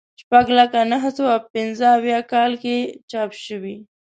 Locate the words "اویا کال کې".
1.97-2.75